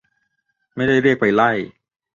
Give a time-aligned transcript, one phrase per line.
[0.75, 1.51] ไม่ได้เรียกไปไล่